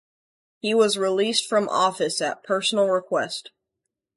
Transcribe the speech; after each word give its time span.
He 0.61 0.73
was 0.73 0.97
released 0.97 1.47
from 1.47 1.69
office 1.69 2.21
at 2.21 2.41
personal 2.41 2.87
request. 2.87 3.51